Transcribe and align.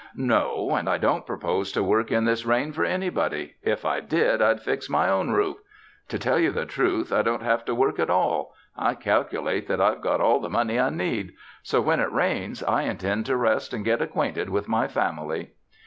"No, 0.15 0.71
and 0.71 0.89
I 0.89 0.97
don't 0.97 1.27
propose 1.27 1.71
to 1.73 1.83
work 1.83 2.11
in 2.11 2.25
this 2.25 2.43
rain 2.43 2.71
for 2.71 2.83
anybody; 2.83 3.57
if 3.61 3.85
I 3.85 3.99
did 3.99 4.41
I'd 4.41 4.59
fix 4.63 4.89
my 4.89 5.07
own 5.07 5.29
roof. 5.29 5.57
To 6.07 6.17
tell 6.17 6.39
you 6.39 6.49
the 6.49 6.65
truth, 6.65 7.13
I 7.13 7.21
don't 7.21 7.43
have 7.43 7.63
to 7.65 7.75
work 7.75 7.99
at 7.99 8.09
all! 8.09 8.51
I 8.75 8.95
calculate 8.95 9.67
that 9.67 9.79
I've 9.79 10.01
got 10.01 10.19
all 10.19 10.39
the 10.39 10.49
money 10.49 10.79
I 10.79 10.89
need. 10.89 11.33
So, 11.61 11.81
when 11.81 11.99
it 11.99 12.11
rains, 12.11 12.63
I 12.63 12.81
intend 12.81 13.27
to 13.27 13.37
rest 13.37 13.75
and 13.75 13.85
get 13.85 14.01
acquainted 14.01 14.49
with 14.49 14.67
my 14.67 14.87
family." 14.87 15.51